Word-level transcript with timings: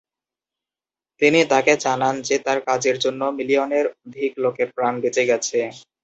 তিনি 1.21 1.39
তাকে 1.51 1.73
জানান 1.83 2.15
যে 2.27 2.35
তার 2.45 2.59
কাজের 2.67 2.95
জন্য 2.99 3.21
মিলিয়নের 3.37 3.85
অধিক 3.99 4.31
লোকের 4.43 4.69
প্রাণ 4.75 4.93
বেঁচে 5.03 5.23
গেছে। 5.29 5.59